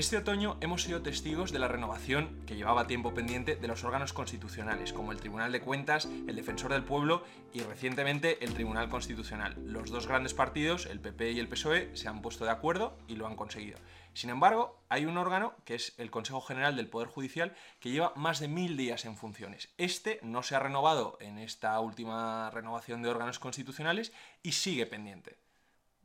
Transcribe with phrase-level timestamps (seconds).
[0.00, 4.14] Este otoño hemos sido testigos de la renovación que llevaba tiempo pendiente de los órganos
[4.14, 7.22] constitucionales, como el Tribunal de Cuentas, el Defensor del Pueblo
[7.52, 9.56] y recientemente el Tribunal Constitucional.
[9.62, 13.16] Los dos grandes partidos, el PP y el PSOE, se han puesto de acuerdo y
[13.16, 13.78] lo han conseguido.
[14.14, 18.14] Sin embargo, hay un órgano, que es el Consejo General del Poder Judicial, que lleva
[18.16, 19.68] más de mil días en funciones.
[19.76, 25.36] Este no se ha renovado en esta última renovación de órganos constitucionales y sigue pendiente.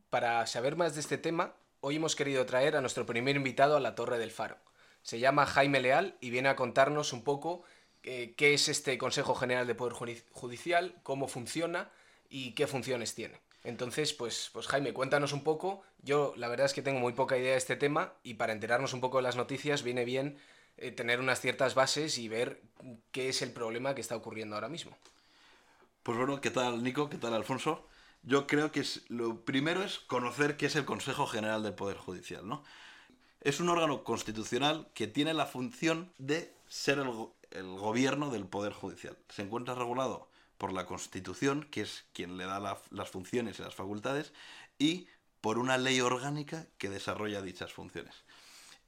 [0.09, 1.53] Para saber más de este tema,
[1.88, 4.57] hoy hemos querido traer a nuestro primer invitado a la Torre del Faro.
[5.03, 7.61] Se llama Jaime Leal y viene a contarnos un poco
[8.02, 9.94] eh, qué es este Consejo General de Poder
[10.31, 11.91] Judicial, cómo funciona
[12.27, 13.39] y qué funciones tiene.
[13.63, 15.84] Entonces, pues, pues Jaime, cuéntanos un poco.
[16.02, 18.94] Yo la verdad es que tengo muy poca idea de este tema y para enterarnos
[18.94, 20.39] un poco de las noticias viene bien
[20.77, 22.63] eh, tener unas ciertas bases y ver
[23.11, 24.97] qué es el problema que está ocurriendo ahora mismo.
[26.02, 27.11] Pues bueno, ¿qué tal Nico?
[27.11, 27.88] ¿Qué tal Alfonso?
[28.28, 31.98] Yo creo que es, lo primero es conocer qué es el Consejo General del Poder
[31.98, 32.64] Judicial, ¿no?
[33.42, 37.12] Es un órgano constitucional que tiene la función de ser el,
[37.52, 39.16] el gobierno del Poder Judicial.
[39.30, 43.76] Se encuentra regulado por la Constitución, que es quien le da las funciones y las
[43.76, 44.34] facultades,
[44.80, 45.08] y
[45.40, 48.23] por una ley orgánica que desarrolla dichas funciones.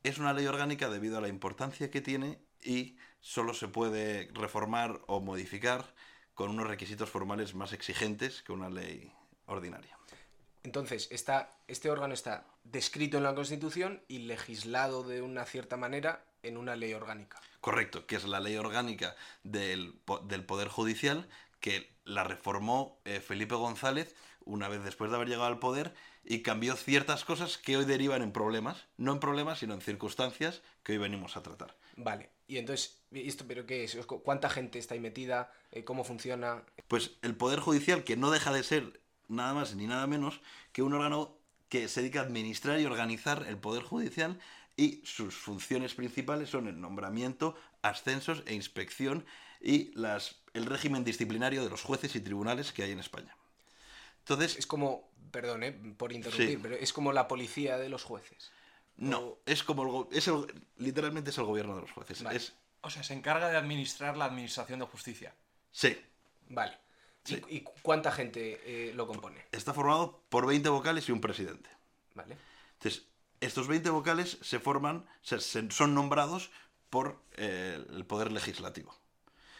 [0.01, 4.99] Es una ley orgánica debido a la importancia que tiene y solo se puede reformar
[5.05, 5.93] o modificar
[6.33, 9.11] con unos requisitos formales más exigentes que una ley
[9.47, 9.97] ordinaria.
[10.63, 16.23] Entonces, está, este órgano está descrito en la Constitución y legislado de una cierta manera
[16.43, 17.41] en una ley orgánica.
[17.61, 21.27] Correcto, que es la ley orgánica del, del Poder Judicial,
[21.59, 24.15] que la reformó eh, Felipe González
[24.47, 28.21] una vez después de haber llegado al poder y cambió ciertas cosas que hoy derivan
[28.21, 31.75] en problemas, no en problemas, sino en circunstancias que hoy venimos a tratar.
[31.95, 33.97] Vale, y entonces, ¿esto pero qué es?
[34.05, 35.51] ¿Cuánta gente está ahí metida?
[35.71, 36.63] Eh, ¿Cómo funciona?
[36.87, 40.81] Pues el Poder Judicial, que no deja de ser nada más ni nada menos que
[40.81, 41.37] un órgano
[41.69, 44.39] que se dedica a administrar y organizar el Poder Judicial
[44.75, 49.25] y sus funciones principales son el nombramiento, ascensos e inspección
[49.59, 53.35] y las, el régimen disciplinario de los jueces y tribunales que hay en España.
[54.19, 58.51] Entonces, es como, perdón eh, por interrumpir, pero es como la policía de los jueces.
[58.97, 60.29] No, es como el, es
[60.77, 62.21] literalmente es el gobierno de los jueces.
[62.31, 65.33] Es, o sea, se encarga de administrar la administración de justicia.
[65.71, 65.97] Sí.
[66.49, 66.77] Vale.
[67.49, 69.45] ¿Y, cuánta gente eh, lo compone?
[69.51, 71.69] Está formado por 20 vocales y un presidente.
[72.15, 72.37] Vale.
[72.73, 73.05] Entonces,
[73.39, 76.51] estos 20 vocales se forman, son nombrados
[76.89, 78.95] por eh, el Poder Legislativo.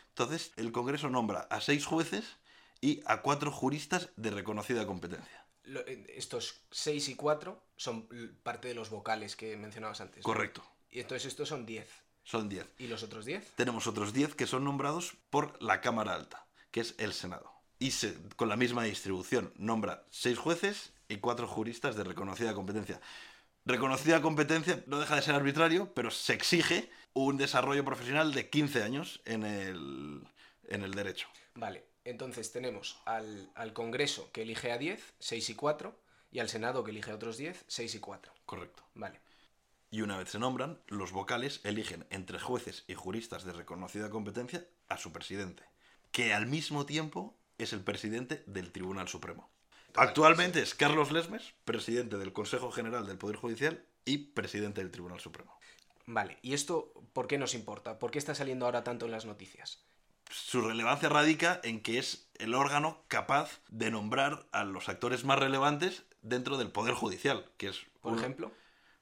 [0.10, 2.38] Entonces, el Congreso nombra a seis jueces
[2.82, 5.46] y a cuatro juristas de reconocida competencia.
[5.66, 8.08] Eh, estos seis y cuatro son
[8.44, 10.24] parte de los vocales que mencionabas antes.
[10.24, 10.64] Correcto.
[10.90, 11.90] Y entonces estos son diez.
[12.24, 12.68] Son diez.
[12.78, 13.54] ¿Y los otros diez?
[13.56, 17.56] Tenemos otros diez que son nombrados por la Cámara Alta, que es el Senado.
[17.80, 23.00] Y se, con la misma distribución nombra seis jueces y cuatro juristas de reconocida competencia.
[23.66, 28.84] Reconocida competencia no deja de ser arbitrario, pero se exige un desarrollo profesional de 15
[28.84, 30.22] años en el,
[30.70, 31.28] en el derecho.
[31.56, 36.00] Vale, entonces tenemos al, al, Congreso que elige a 10, 6 y 4,
[36.32, 38.34] y al Senado que elige a otros 10, 6 y 4.
[38.46, 38.84] Correcto.
[38.94, 39.20] Vale.
[39.90, 44.66] Y una vez se nombran, los vocales eligen entre jueces y juristas de reconocida competencia
[44.90, 45.64] a su presidente,
[46.12, 49.50] que al mismo tiempo es el presidente del Tribunal Supremo.
[49.95, 55.19] Actualmente es Carlos Lesmes, presidente del Consejo General del Poder Judicial y presidente del Tribunal
[55.19, 55.57] Supremo.
[56.06, 58.00] Vale, ¿y esto por qué nos importa?
[58.00, 59.84] ¿Por qué está saliendo ahora tanto en las noticias?
[60.29, 65.39] Su relevancia radica en que es el órgano capaz de nombrar a los actores más
[65.39, 67.85] relevantes dentro del Poder Judicial, que es...
[68.01, 68.51] Por ejemplo.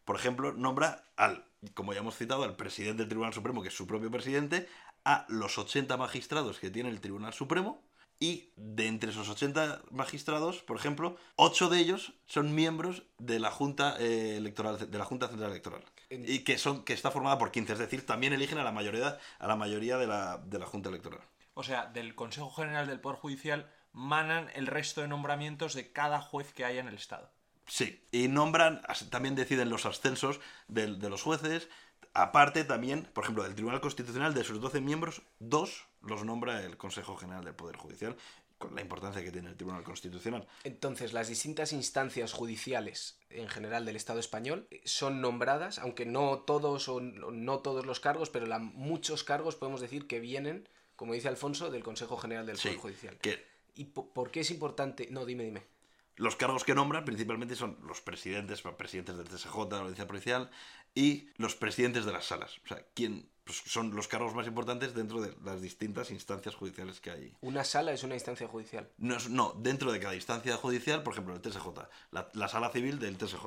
[0.06, 3.76] Por ejemplo, nombra al, como ya hemos citado, al presidente del Tribunal Supremo, que es
[3.76, 4.68] su propio presidente,
[5.04, 7.84] a los 80 magistrados que tiene el Tribunal Supremo,
[8.20, 13.52] y de entre esos 80 magistrados, por ejemplo, 8 de ellos son miembros de la
[13.52, 17.52] Junta eh, Electoral de la Junta Central Electoral y que son que está formada por
[17.52, 20.66] 15, es decir, también eligen a la mayoría a la mayoría de la, de la
[20.66, 21.22] Junta Electoral.
[21.54, 26.22] O sea, del Consejo General del Poder Judicial manan el resto de nombramientos de cada
[26.22, 27.32] juez que haya en el Estado.
[27.68, 31.70] Sí, y nombran, también deciden los ascensos de, de los jueces,
[32.16, 36.78] Aparte también, por ejemplo, del Tribunal Constitucional, de sus 12 miembros, dos los nombra el
[36.78, 38.16] Consejo General del Poder Judicial,
[38.58, 40.48] con la importancia que tiene el Tribunal Constitucional.
[40.64, 46.88] Entonces, las distintas instancias judiciales en general del Estado español son nombradas, aunque no todos
[46.88, 51.28] o no todos los cargos, pero la, muchos cargos podemos decir que vienen, como dice
[51.28, 53.18] Alfonso, del Consejo General del Poder Judicial.
[53.76, 55.08] ¿Y por qué es importante?
[55.12, 55.64] No, dime, dime.
[56.16, 60.50] Los cargos que nombran principalmente son los presidentes, presidentes del TSJ, de la Audiencia Policial,
[60.94, 62.58] y los presidentes de las salas.
[62.64, 67.00] O sea, quién pues, son los cargos más importantes dentro de las distintas instancias judiciales
[67.00, 67.34] que hay.
[67.42, 68.90] ¿Una sala es una instancia judicial?
[68.98, 71.68] No, no dentro de cada instancia judicial, por ejemplo, el TSJ,
[72.12, 73.46] la, sala civil del TSJ.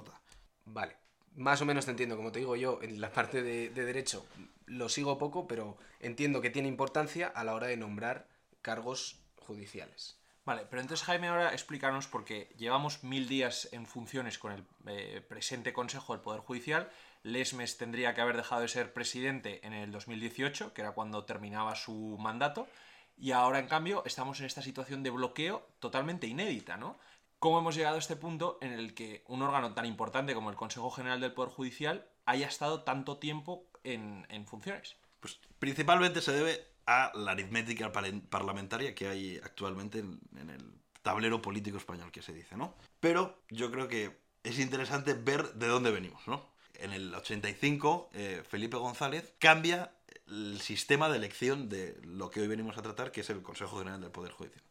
[0.66, 0.96] Vale.
[1.34, 4.24] Más o menos te entiendo, como te digo yo, en la parte de, de derecho
[4.66, 8.28] lo sigo poco, pero entiendo que tiene importancia a la hora de nombrar
[8.62, 10.18] cargos judiciales.
[10.48, 15.20] Vale, pero entonces Jaime ahora explícanos porque llevamos mil días en funciones con el eh,
[15.20, 16.88] presente Consejo del Poder Judicial.
[17.32, 21.74] Lesmes tendría que haber dejado de ser presidente en el 2018, que era cuando terminaba
[21.76, 22.68] su mandato,
[23.16, 26.98] y ahora en cambio estamos en esta situación de bloqueo totalmente inédita, ¿no?
[27.38, 30.56] ¿Cómo hemos llegado a este punto en el que un órgano tan importante como el
[30.56, 34.96] Consejo General del Poder Judicial haya estado tanto tiempo en, funciones?
[35.20, 41.40] Pues principalmente se debe a la aritmética parlamentaria que hay actualmente en, en el tablero
[41.40, 42.74] político español que se dice, ¿no?
[42.98, 46.57] Pero yo creo que es interesante ver de dónde venimos, ¿no?
[46.78, 49.92] En el 85, eh, Felipe González cambia
[50.28, 53.78] el sistema de elección de lo que hoy venimos a tratar, que es el Consejo
[53.78, 54.62] General del Poder Judicial.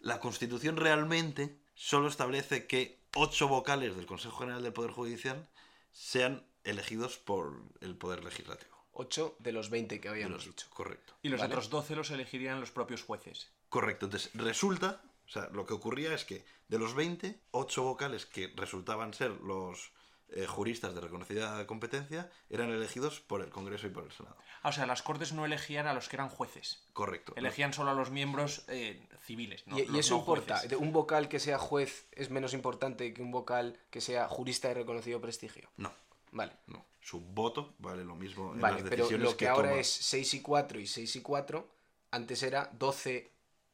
[0.00, 5.48] La Constitución realmente solo establece que ocho vocales del Consejo General del Poder Judicial
[5.92, 8.72] sean elegidos por el Poder Legislativo.
[8.94, 10.66] 8 de los 20 que habíamos los- dicho.
[10.70, 11.14] Correcto.
[11.22, 11.52] Y los Vale.
[11.54, 13.50] otros 12 los elegirían los propios jueces.
[13.68, 14.06] Correcto.
[14.06, 18.52] Entonces, resulta, o sea, lo que ocurría es que de los 20, 8 vocales que
[18.56, 19.92] resultaban ser los
[20.34, 24.36] eh, juristas de reconocida competencia eran elegidos por el Congreso y por el Senado.
[24.62, 26.84] Ah, o sea, las Cortes no elegían a los que eran jueces.
[26.92, 27.32] Correcto.
[27.36, 29.66] Elegían solo a los miembros eh, civiles.
[29.66, 29.78] ¿no?
[29.78, 30.54] y, eso no importa.
[30.54, 30.70] jueces.
[30.70, 34.68] ¿De ¿Un vocal que sea juez es menos importante que un vocal que sea jurista
[34.68, 35.68] de reconocido prestigio?
[35.76, 35.92] No,
[36.30, 36.52] Vale.
[36.66, 36.84] no.
[37.00, 39.80] Su voto vale lo mismo en Vale, las pero decisiones lo que, ahora toma.
[39.80, 41.68] es 6 y 4 y 6 y 4,
[42.12, 43.32] antes era 12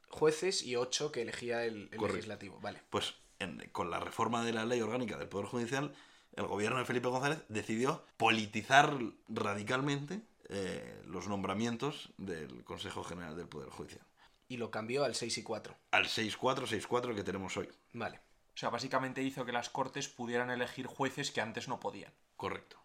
[0.09, 2.07] jueces y 8 que elegía el, el Correcto.
[2.17, 2.59] legislativo.
[2.61, 2.81] Vale.
[2.89, 5.95] Pues en- con la reforma de la ley orgánica del Poder Judicial,
[6.39, 8.97] el gobierno de Felipe González decidió politizar
[9.29, 14.07] radicalmente eh, los nombramientos del Consejo General del Poder Judicial.
[14.49, 15.77] Y lo cambió al 6 y 4.
[15.91, 17.69] Al 6-4, 6-4 que tenemos hoy.
[17.93, 18.21] Vale.
[18.55, 22.13] O sea, básicamente hizo que las Cortes pudieran elegir jueces que antes no podían.
[22.37, 22.77] Correcto.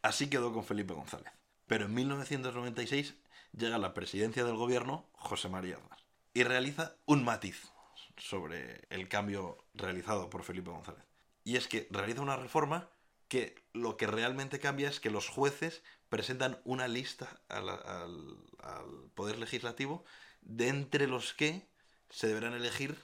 [0.00, 1.32] Así quedó con Felipe González.
[1.66, 3.14] Pero en 1996
[3.52, 5.98] llega a la presidencia del gobierno José María Aznar
[6.32, 7.70] y realiza un matiz
[8.16, 11.04] sobre el cambio realizado por Felipe González.
[11.46, 12.90] Y es que realiza una reforma
[13.28, 18.42] que lo que realmente cambia es que los jueces presentan una lista al
[19.14, 20.04] Poder Legislativo
[20.40, 21.68] de entre los que
[22.10, 22.96] se deberán elegir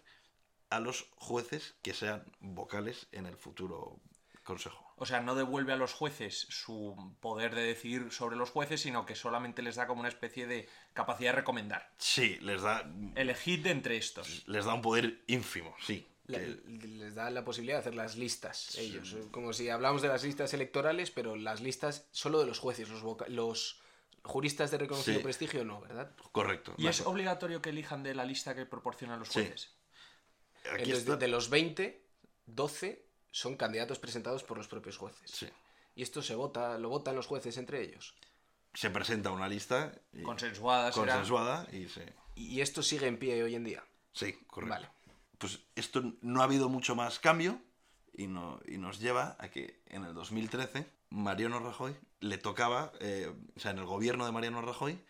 [0.71, 4.01] a los jueces que sean vocales en el futuro
[4.43, 4.93] Consejo.
[4.97, 9.07] O sea, no devuelve a los jueces su poder de decidir sobre los jueces, sino
[9.07, 11.93] que solamente les da como una especie de capacidad de recomendar.
[11.99, 14.43] Sí, les da, Elegid de entre estos.
[14.49, 16.09] les da un poder ínfimo, sí.
[16.27, 19.17] La- les da la posibilidad de hacer las listas ellos.
[19.33, 23.03] Como si hablamos de las listas electorales, pero las listas solo de los jueces, los,
[23.03, 23.81] voca- los
[24.23, 25.23] juristas de reconocido Sí.
[25.25, 26.15] prestigio no, ¿verdad?
[26.31, 26.75] correcto.
[26.79, 29.41] ¿Y es obligatorio que elijan de la lista que proporcionan los Sí.
[29.41, 29.75] jueces?
[30.65, 32.05] aquí Entonces, está- de, de los 20,
[32.47, 35.31] 12 son candidatos presentados por los propios jueces.
[35.31, 35.49] sí.
[35.95, 38.15] Y esto se vota, lo votan los jueces entre ellos.
[38.73, 41.07] Se presenta una lista y- Consensuada será.
[41.15, 42.15] consensuada y se...
[42.35, 43.85] Y esto sigue en pie hoy en día.
[44.15, 44.75] Sí, correcto.
[44.77, 44.89] Vale.
[45.43, 47.61] Pues esto no ha habido mucho más cambio
[48.13, 53.35] y, no, y nos lleva a que en el 2013 Mariano Rajoy le tocaba, eh,
[53.57, 55.03] o sea, en el gobierno de Mariano Rajoy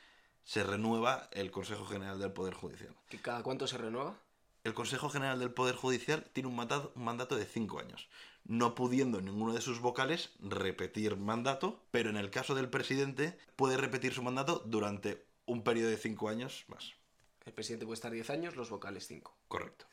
[0.43, 2.97] se renueva el Consejo General del Poder Judicial.
[3.11, 4.17] ¿Que cada cuánto se renueva?
[4.65, 8.09] El Consejo General del Poder Judicial tiene un mandato, un mandato de cinco años,
[8.47, 13.77] no pudiendo ninguno de sus vocales repetir mandato, pero en el caso del presidente puede
[13.77, 16.95] repetir su mandato durante un periodo de cinco años más.
[17.45, 19.37] El presidente puede estar 10 años, los vocales 5.
[19.49, 19.85] Correcto.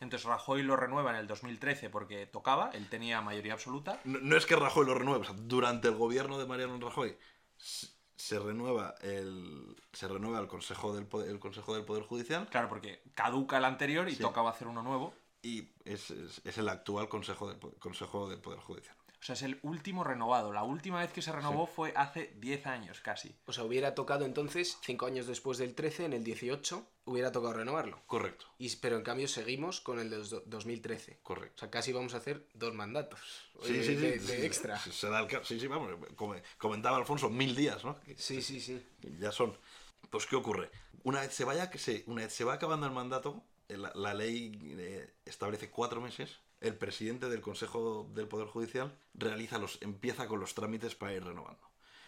[0.00, 4.00] Entonces Rajoy lo renueva en el 2013 porque tocaba, él tenía mayoría absoluta.
[4.04, 7.16] No, no es que Rajoy lo renueve, o sea, durante el gobierno de Mariano Rajoy
[7.56, 12.46] se, se renueva el se renueva el Consejo del Poder, el Consejo del Poder Judicial
[12.50, 14.22] Claro, porque caduca el anterior y Sí.
[14.22, 15.14] tocaba hacer uno nuevo.
[15.40, 18.96] y es, es- es el actual Consejo del, Consejo del Poder Judicial.
[19.20, 20.52] O sea, es el último renovado.
[20.52, 23.34] La última vez que se renovó fue hace 10 años casi.
[23.46, 27.54] O sea, hubiera tocado entonces, 5 años después del 13, en el 18, hubiera tocado
[27.54, 28.00] renovarlo.
[28.06, 31.18] Correcto, Y, pero en cambio seguimos con el de dos- 2013.
[31.20, 31.58] O correcto.
[31.60, 33.20] sea, casi vamos a hacer dos mandatos.
[33.62, 33.94] Sí, de, sí, sí.
[33.96, 34.78] de- sí, de sí, extra.
[34.78, 35.92] sí, se da el sí, sí, vamos.
[36.14, 37.98] come- comentaba Alfonso, mil días, ¿no?
[38.16, 38.80] Sí, sí, sí.
[39.18, 39.56] ya son.
[40.10, 40.70] Pues, ¿qué ocurre?
[41.02, 43.90] Una vez se vaya, que se, una vez se va acabando el mandato, eh, la,
[43.96, 46.38] la ley eh, establece cuatro meses.
[46.60, 51.24] El presidente del Consejo del Poder Judicial realiza los, empieza con los trámites para ir
[51.24, 51.60] renovando.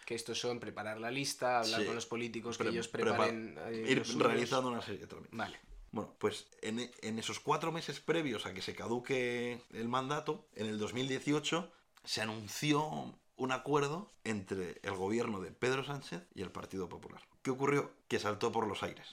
[0.04, 1.86] Que estos son preparar la lista, hablar Sí.
[1.86, 3.56] con los políticos, que Pre- ellos prepa- preparen.
[3.68, 5.36] eh, ir realizando una serie de trámites.
[5.38, 5.58] Vale.
[5.92, 10.66] Bueno, pues en, en esos cuatro meses previos a que se caduque el mandato, en
[10.66, 11.70] el 2018
[12.04, 17.22] se anunció un acuerdo entre el gobierno de Pedro Sánchez y el Partido Popular.
[17.42, 17.90] ¿Qué ocurrió?
[18.08, 19.08] Que saltó por los aires.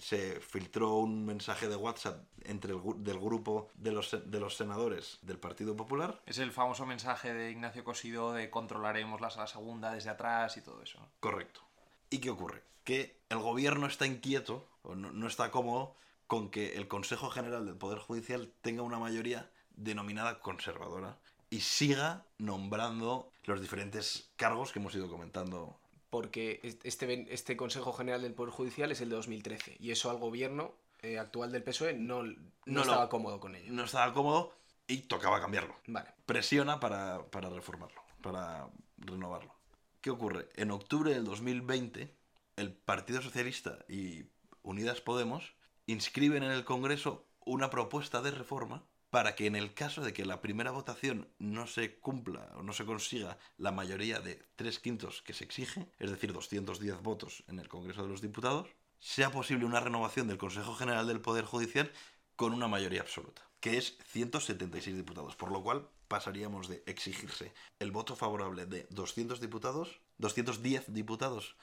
[0.00, 5.18] Se filtró un mensaje de WhatsApp entre el, del grupo de los, de los senadores
[5.22, 6.20] del Partido Popular.
[6.26, 10.62] Es el famoso mensaje de Ignacio Cosido de controlaremos la sala segunda desde atrás y
[10.62, 10.98] todo eso.
[11.20, 11.60] Correcto.
[12.08, 12.62] ¿Y qué ocurre?
[12.84, 15.94] Que el gobierno está inquieto, o no, no está cómodo,
[16.26, 21.18] con que el Consejo General del Poder Judicial tenga una mayoría denominada conservadora
[21.50, 25.79] y siga nombrando los diferentes cargos que hemos ido comentando
[26.10, 30.18] porque este, este Consejo General del Poder Judicial es el de 2013 y eso al
[30.18, 32.24] gobierno eh, actual del PSOE no,
[32.66, 33.72] no, estaba cómodo con ello.
[33.72, 34.52] No estaba cómodo
[34.86, 35.74] y tocaba cambiarlo.
[35.86, 36.10] Vale.
[36.26, 39.54] Presiona para, para reformarlo, para renovarlo.
[40.00, 40.48] ¿Qué ocurre?
[40.56, 42.14] En octubre del 2020,
[42.56, 44.24] el Partido Socialista y
[44.62, 45.54] Unidas Podemos
[45.86, 50.24] inscriben en el Congreso una propuesta de reforma para que en el caso de que
[50.24, 55.22] la primera votación no se cumpla o no se consiga la mayoría de tres quintos
[55.22, 58.68] que se exige, es decir, 210 votos en el Congreso de los Diputados,
[59.00, 61.90] sea posible una renovación del Consejo General del Poder Judicial
[62.36, 67.90] con una mayoría absoluta, que es 176 diputados, por lo cual pasaríamos de exigirse el
[67.90, 71.56] voto favorable de 200 diputados, 210 diputados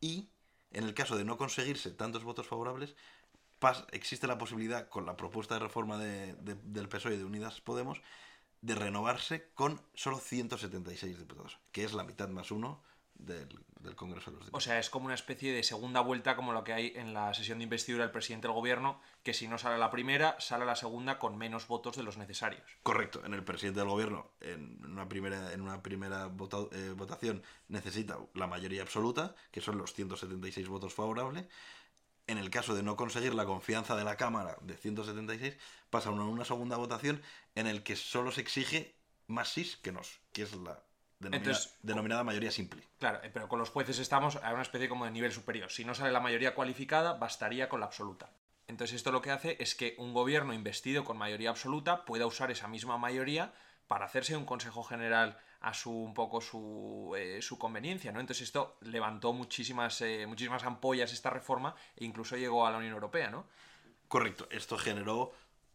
[0.00, 0.28] y
[0.72, 2.94] en el caso de no conseguirse tantos votos favorables,
[3.92, 8.00] existe la posibilidad, con la propuesta de reforma del PSOE y de Unidas Podemos,
[8.60, 12.82] de renovarse con solo 176 diputados, que es la mitad más uno
[13.14, 13.48] del,
[13.94, 14.50] Congreso de los Diputados.
[14.52, 17.32] O sea, es como una especie de segunda vuelta como lo que hay en la
[17.34, 20.74] sesión de investidura del presidente del gobierno, que si no sale la primera, sale la
[20.74, 22.64] segunda con menos votos de los necesarios.
[22.82, 26.28] Correcto, en el presidente del gobierno, en una primera, en una primera
[26.72, 31.46] eh, votación necesita la mayoría absoluta, que son los 176 votos favorables,
[32.26, 35.56] en el caso de no conseguir la confianza de la Cámara de 176,
[35.90, 37.22] pasa a una segunda votación
[37.54, 40.82] en el que solo se exige más sís que nos, que es la
[41.82, 42.82] denominada, mayoría simple.
[42.98, 45.70] Claro, eh, pero con los jueces estamos a una especie como de nivel superior.
[45.70, 48.30] Si no sale la mayoría cualificada, bastaría con la absoluta.
[48.66, 52.50] Entonces esto lo que hace es que un gobierno investido con mayoría absoluta pueda usar
[52.50, 53.54] esa misma mayoría
[53.86, 58.20] para hacerse un Consejo General a su un poco su, eh, su conveniencia, ¿no?
[58.20, 62.92] Entonces esto levantó muchísimas, eh, muchísimas ampollas esta reforma e incluso llegó a la Unión
[62.92, 63.48] Europea, ¿no?
[64.06, 65.32] Correcto, esto generó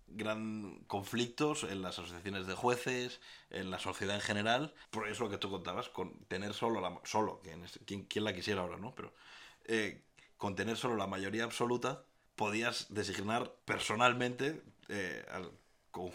[0.08, 3.20] gran conflictos en las asociaciones de jueces,
[3.50, 7.42] en la sociedad en general, por eso que tú contabas, con tener solo la solo,
[7.86, 8.96] quien, quien la quisiera ahora, ¿no?
[8.96, 9.14] Pero
[9.66, 10.06] eh,
[10.38, 12.06] con tener solo la mayoría absoluta,
[12.38, 14.64] podías designar personalmente
[15.32, 15.52] al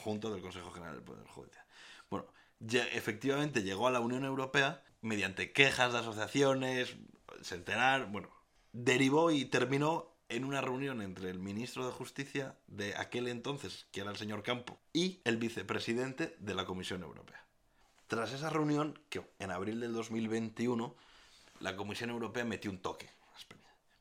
[0.07, 1.65] conjunto del Consejo General del Poder Judicial.
[2.09, 2.27] Bueno,
[2.71, 6.97] efectivamente llegó a la Unión Europea mediante quejas de asociaciones,
[7.43, 8.31] centenar, bueno,
[8.73, 14.03] derivó y terminó en una reunión entre el ministro de Justicia de aquel entonces, que
[14.03, 17.45] era el señor Campo, y el vicepresidente de la Comisión Europea.
[18.07, 20.95] Tras esa reunión, que en abril del 2021,
[21.59, 23.11] la Comisión Europea metió un toque.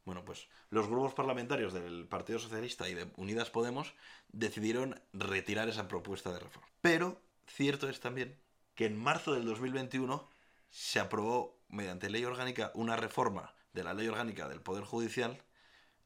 [0.06, 3.94] Bueno, pues los grupos parlamentarios del Partido Socialista y de Unidas Podemos
[4.30, 6.70] decidieron retirar esa propuesta de reforma.
[6.82, 8.40] Pero cierto es también
[8.76, 10.30] que en marzo del 2021
[10.70, 15.42] se aprobó mediante ley orgánica una reforma de la ley orgánica del Poder Judicial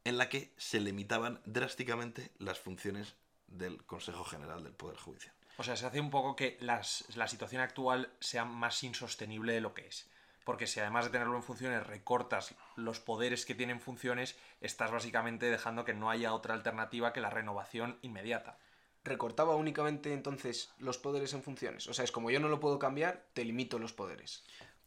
[0.06, 3.16] en la que se limitaban drásticamente las funciones
[3.48, 5.36] del Consejo General del Poder Judicial.
[5.58, 9.74] O sea, se hace un poco que la situación actual sea más insostenible de lo
[9.74, 10.10] que es.
[10.44, 15.50] Porque si además de tenerlo en funciones recortas los poderes que tienen funciones, estás básicamente
[15.50, 18.58] dejando que no haya otra alternativa que la renovación inmediata
[19.04, 21.88] recortaba únicamente entonces los poderes en funciones.
[21.88, 24.44] O sea, es como yo no lo puedo cambiar, te limito los poderes.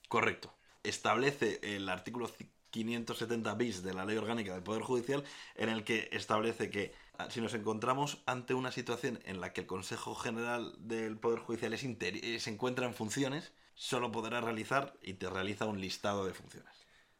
[0.08, 0.54] Correcto.
[0.82, 2.30] Establece el artículo
[2.70, 7.28] 570 bis de la Ley Orgánica del Poder Judicial en el que establece que ah,
[7.30, 11.72] si nos encontramos ante una situación en la que el Consejo General del Poder Judicial
[11.74, 16.34] es eh, se encuentra en funciones, solo podrá realizar y te realiza un listado de
[16.34, 16.72] funciones.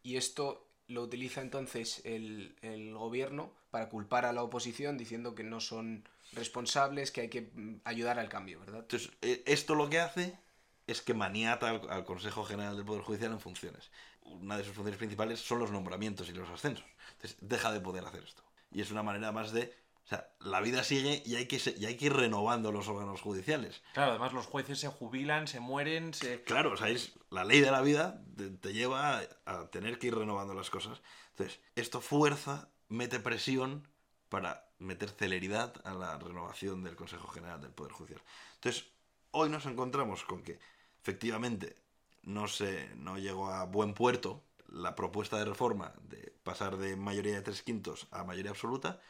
[0.03, 5.45] Y esto lo utiliza entonces el, el gobierno para culpar a la oposición diciendo que
[5.45, 8.81] no son responsables, que hay que mm, ayudar al cambio, ¿verdad?
[8.81, 10.39] Entonces, eh, esto lo que hace
[10.87, 13.91] es que maniata al, Consejo General del Poder Judicial en funciones.
[14.23, 16.87] Una de sus funciones principales son los nombramientos y los ascensos.
[17.15, 18.43] Entonces, deja de poder hacer esto.
[18.71, 19.75] Y es una manera más de...
[20.05, 23.21] O sea, la vida sigue y hay que, y hay que ir renovando los órganos
[23.21, 23.83] judiciales.
[23.95, 26.43] Claro, además los jueces se jubilan, se mueren, se...
[26.43, 28.23] Claro, o sea, es, la ley de la vida
[28.61, 31.01] te lleva a tener que ir renovando las cosas.
[31.31, 33.87] Entonces, esto fuerza, mete presión
[34.29, 38.23] para meter celeridad a la renovación del Consejo General del Poder Judicial.
[38.55, 38.87] Entonces,
[39.31, 40.59] hoy nos encontramos con que
[41.01, 41.77] efectivamente
[42.23, 47.35] no, se, no llegó a buen puerto la propuesta de reforma de pasar de mayoría
[47.35, 49.01] de tres quintos a mayoría absoluta,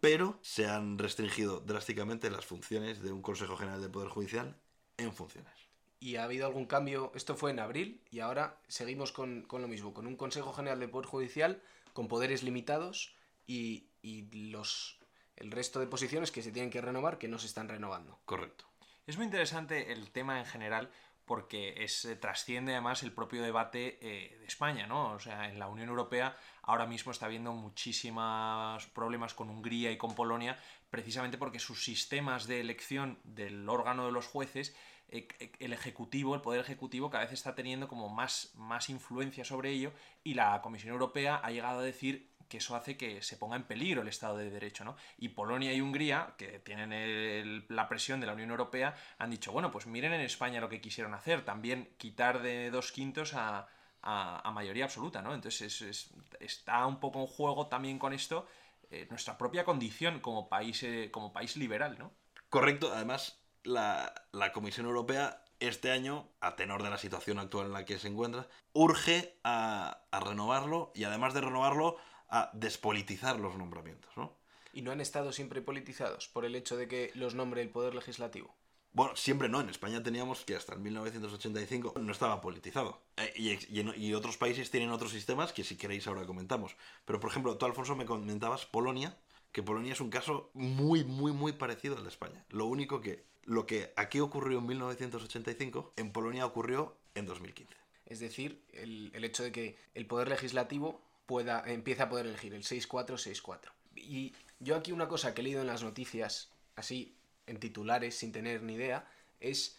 [0.00, 4.56] pero se han restringido drásticamente las funciones de un Consejo General del Poder Judicial
[4.96, 5.52] en funciones.
[6.00, 7.10] ¿Y ha habido algún cambio?
[7.14, 10.78] Esto fue en abril y ahora seguimos con, con lo mismo, con un Consejo General
[10.78, 11.62] del Poder Judicial
[11.92, 14.98] con poderes limitados y, y los,
[15.36, 18.20] el resto de posiciones que se tienen que renovar que no se están renovando.
[18.24, 18.66] Correcto.
[19.08, 20.90] Es muy interesante el tema en general
[21.28, 25.12] porque es, eh, trasciende además el propio debate eh, de España, ¿no?
[25.12, 29.96] O sea, en la Unión Europea ahora mismo está habiendo muchísimos problemas con Hungría y
[29.96, 30.58] con Polonia,
[30.90, 34.74] precisamente porque sus sistemas de elección del órgano de los jueces,
[35.08, 35.28] eh,
[35.60, 39.92] el Ejecutivo, el Poder Ejecutivo, cada vez está teniendo como más, más influencia sobre ello
[40.24, 43.64] y la Comisión Europea ha llegado a decir que eso hace que se ponga en
[43.64, 44.96] peligro el Estado de Derecho, ¿no?
[45.18, 49.70] Y Polonia y Hungría, que tienen la presión de la Unión Europea, han dicho, bueno,
[49.70, 53.68] pues miren en España lo que quisieron hacer, también quitar de dos quintos a,
[54.02, 55.34] a- mayoría absoluta, ¿no?
[55.34, 58.46] Entonces es- es- está un poco en juego también con esto
[58.90, 62.10] eh, nuestra propia condición como país, eh, como país liberal, ¿no?
[62.48, 67.72] Correcto, además la, la Comisión Europea este año, a tenor de la situación actual en
[67.74, 71.96] la que se encuentra, urge a renovarlo y además de renovarlo,
[72.28, 74.36] a despolitizar los nombramientos, ¿no?
[74.72, 77.94] Y no han estado siempre politizados por el hecho de que los nombre el Poder
[77.94, 78.54] Legislativo.
[78.92, 79.60] Bueno, siempre no.
[79.60, 83.00] En España teníamos que hasta el 1985 no estaba politizado.
[83.16, 83.58] Eh,
[83.96, 86.76] y, otros países tienen otros sistemas que si queréis ahora comentamos.
[87.04, 89.16] Pero, por ejemplo, tú, Alfonso, me comentabas Polonia,
[89.52, 92.44] que Polonia es un caso muy, muy, muy parecido al de España.
[92.50, 97.74] Lo único que lo que aquí ocurrió en 1985, en Polonia ocurrió en 2015.
[98.04, 102.54] Es decir, el, el hecho de que el Poder Legislativo pueda, empieza a poder elegir
[102.54, 103.70] el 6-4-6-4.
[103.96, 107.14] Y yo aquí una cosa que he leído en las noticias, así
[107.46, 109.06] en titulares, sin tener ni idea,
[109.38, 109.78] es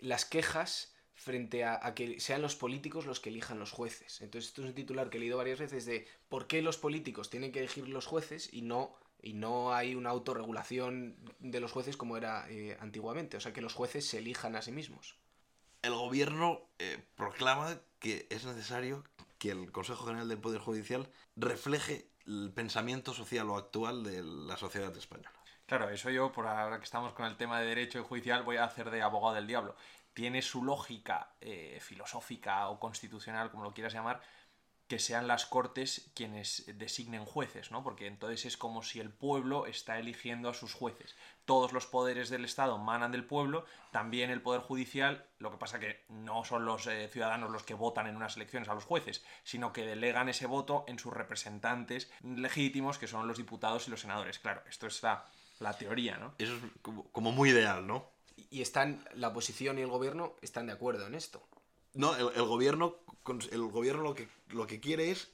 [0.00, 4.22] las quejas frente a, a que sean los políticos los que elijan los jueces.
[4.22, 7.28] Entonces, esto es un titular que he leído varias veces de por qué los políticos
[7.28, 11.98] tienen que elegir los jueces y no, y no hay una autorregulación de los jueces
[11.98, 13.36] como era eh, antiguamente.
[13.36, 15.16] O sea, que los jueces se elijan a sí mismos.
[15.82, 19.04] El gobierno eh, proclama que es necesario
[19.38, 24.56] que el Consejo General del Poder Judicial refleje el pensamiento social o actual de la
[24.56, 25.32] sociedad española.
[25.66, 28.56] Claro, eso yo, por ahora que estamos con el tema de derecho y judicial, voy
[28.56, 29.76] a hacer de abogado del diablo.
[30.14, 34.20] Tiene su lógica eh, filosófica o constitucional, como lo quieras llamar,
[34.88, 37.84] que sean las cortes quienes designen jueces, ¿no?
[37.84, 41.14] Porque entonces es como si el pueblo está eligiendo a sus jueces.
[41.44, 45.78] Todos los poderes del Estado manan del pueblo, también el poder judicial, lo que pasa
[45.78, 49.22] que no son los eh, ciudadanos los que votan en unas elecciones a los jueces,
[49.44, 54.00] sino que delegan ese voto en sus representantes legítimos, que son los diputados y los
[54.00, 54.38] senadores.
[54.38, 55.26] Claro, esto es la,
[55.60, 56.34] la teoría, ¿no?
[56.38, 58.06] Eso es como, como muy ideal, ¿no?
[58.50, 61.46] Y están, la oposición y el gobierno están de acuerdo en esto.
[61.98, 62.94] No, el, el gobierno,
[63.50, 65.32] el gobierno lo que, lo que quiere es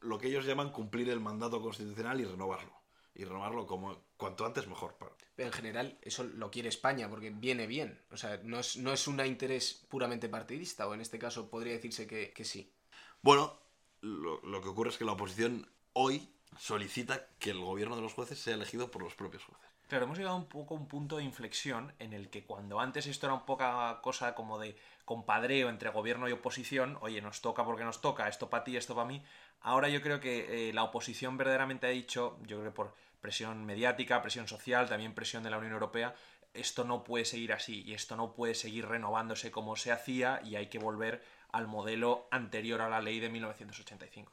[0.00, 2.72] lo que ellos llaman cumplir el mandato constitucional y renovarlo.
[3.14, 4.96] Y renovarlo como cuanto antes mejor.
[5.36, 8.00] Pero en general eso lo quiere España porque viene bien.
[8.10, 11.74] O sea, no es, no es un interés puramente partidista, o en este caso podría
[11.74, 12.72] decirse que, que sí.
[13.20, 13.58] Bueno,
[14.00, 16.26] lo, lo que ocurre es que la oposición hoy
[16.58, 19.68] solicita que el gobierno de los jueces sea elegido por los propios jueces.
[19.88, 23.06] Claro, hemos llegado un poco a un punto de inflexión en el que cuando antes
[23.06, 27.64] esto era un poca cosa como de compadreo entre gobierno y oposición, oye, nos toca
[27.64, 29.22] porque nos toca, esto para ti, esto para mí,
[29.62, 33.64] ahora yo creo que eh, la oposición verdaderamente ha dicho, yo creo que por presión
[33.64, 36.14] mediática, presión social, también presión de la Unión Europea,
[36.52, 40.56] esto no puede seguir así y esto no puede seguir renovándose como se hacía y
[40.56, 44.30] hay que volver al modelo anterior a la ley de 1985.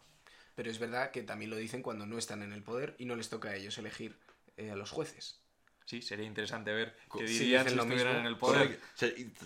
[0.54, 3.15] Pero es verdad que también lo dicen cuando no están en el poder y no
[3.15, 4.18] les toca a ellos elegir
[4.58, 5.45] eh, a los jueces.
[5.86, 8.28] Sí, sería interesante ver qué Sí, dirían dicen si lo estuvieran mismo.
[8.28, 8.80] en el poder.
[8.80, 8.88] Correcto.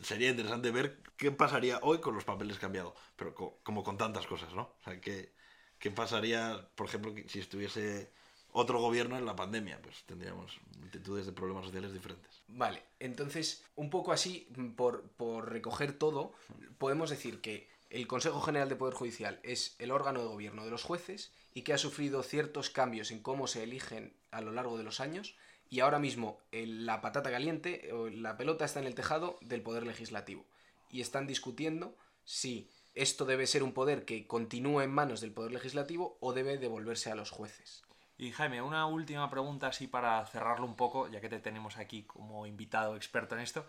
[0.03, 4.25] Sería interesante ver qué pasaría hoy con los papeles cambiados, pero co- como con tantas
[4.25, 4.61] cosas, ¿no?
[4.79, 5.33] O sea, qué,
[5.79, 8.11] qué pasaría, por ejemplo, si estuviese
[8.51, 12.41] otro gobierno en la pandemia, pues tendríamos multitudes de problemas sociales diferentes.
[12.47, 16.33] Vale, entonces, un poco así, por, por recoger todo,
[16.77, 20.71] podemos decir que el Consejo General de Poder Judicial es el órgano de gobierno de
[20.71, 24.77] los jueces y que ha sufrido ciertos cambios en cómo se eligen a lo largo
[24.77, 25.35] de los años
[25.69, 29.85] y ahora mismo la patata caliente o la pelota está en el tejado del Poder
[29.85, 30.45] Legislativo
[30.89, 35.51] y están discutiendo si esto debe ser un poder que continúe en manos del Poder
[35.51, 37.83] Legislativo o debe devolverse a los jueces.
[38.17, 42.03] Y Jaime, una última pregunta así para cerrarlo un poco, ya que te tenemos aquí
[42.03, 43.65] como invitado experto en esto.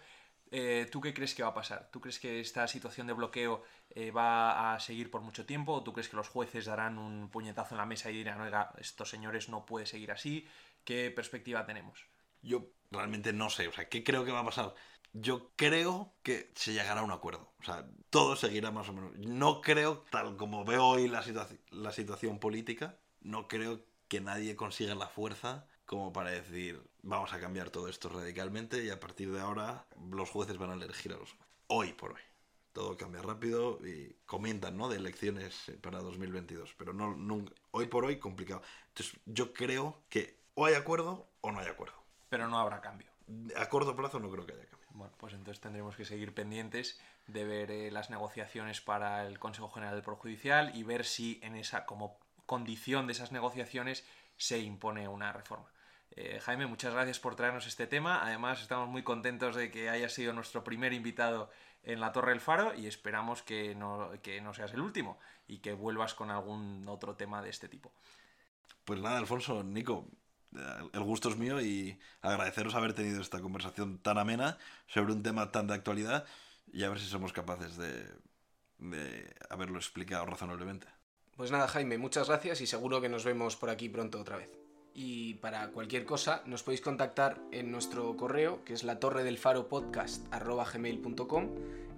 [0.51, 1.89] Eh, ¿Tú qué crees que va a pasar?
[1.93, 5.75] ¿Tú crees que esta situación de bloqueo eh, va a seguir por mucho tiempo?
[5.75, 8.73] ¿O tú crees que los jueces darán un puñetazo en la mesa y dirán, oiga,
[8.79, 10.49] estos señores no puede seguir así?
[10.85, 12.01] ¿Qué perspectiva tenemos?
[12.43, 14.75] Yo realmente no sé, o sea, ¿qué creo que va a pasar?
[15.13, 17.53] Yo creo que se llegará a un acuerdo.
[17.61, 19.13] O sea, todo seguirá más o menos.
[19.19, 24.57] No creo, tal como veo hoy la, situa- la situación política, no creo que nadie
[24.57, 29.33] consiga la fuerza como para decir, vamos a cambiar todo esto radicalmente y a partir
[29.33, 31.47] de ahora los jueces van a elegir a los jueces.
[31.67, 32.21] Hoy por hoy.
[32.73, 34.89] todo cambia rápido y comentan, ¿no?
[34.89, 38.63] De elecciones para 2022, pero no, hoy por hoy complicado.
[38.89, 41.95] Entonces, yo creo que o hay acuerdo o no hay acuerdo.
[42.29, 43.11] Pero no habrá cambio.
[43.57, 44.89] A corto plazo no creo que haya cambio.
[44.93, 49.71] Bueno, pues entonces tendremos que seguir pendientes de ver eh, las negociaciones para el Consejo
[49.71, 54.05] General del Poder Judicial y ver si en esa, como condición de esas negociaciones,
[54.37, 55.71] se impone una reforma.
[56.17, 58.25] Eh, Jaime, muchas gracias por traernos este tema.
[58.25, 61.51] Además, estamos muy contentos de que haya sido nuestro primer invitado
[61.83, 65.59] en la Torre del Faro y esperamos que no, que no seas el último y
[65.59, 67.93] que vuelvas con algún otro tema de este tipo.
[68.85, 70.09] Pues nada, Alfonso, Nico,
[70.53, 75.53] el gusto es mío y agradeceros haber tenido esta conversación tan amena sobre un tema
[75.53, 76.25] tan de actualidad
[76.73, 78.07] y a ver si somos capaces de,
[79.49, 80.87] haberlo explicado razonablemente.
[81.37, 84.51] Pues nada, Jaime, muchas gracias y seguro que nos vemos por aquí pronto otra vez.
[84.93, 89.39] Y para cualquier cosa nos podéis contactar en nuestro correo, que es la torre del
[89.39, 90.27] faro podcast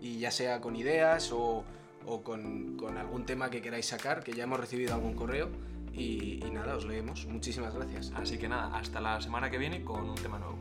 [0.01, 1.65] y ya sea con ideas o,
[2.07, 5.49] o con, con algún tema que queráis sacar, que ya hemos recibido algún correo.
[5.95, 7.27] Y, nada, os leemos.
[7.27, 8.13] Muchísimas gracias.
[8.15, 10.59] Así que nada, hasta la semana que viene con un tema nuevo.